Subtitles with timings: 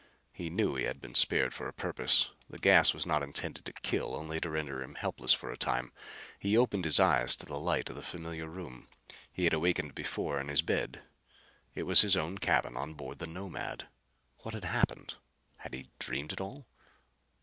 [0.33, 2.31] He knew he had been spared for a purpose.
[2.49, 5.91] The gas was not intended to kill, only to render him helpless for a time.
[6.39, 8.87] He opened his eyes to the light of a familiar room.
[9.31, 11.03] He had awakened before in this bed.
[11.75, 13.89] It was his own cabin on board the Nomad.
[14.39, 15.17] What had happened?
[15.57, 16.65] Had he dreamed it all.